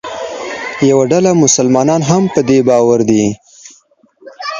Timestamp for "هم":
2.09-2.23